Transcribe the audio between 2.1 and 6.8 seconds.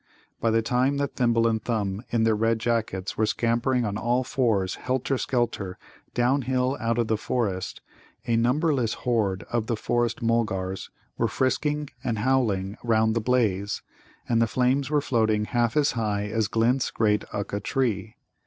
their red jackets were scampering on all fours, helter skelter, downhill